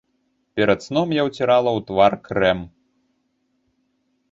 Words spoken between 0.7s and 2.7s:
сном я ўцірала ў твар крэм.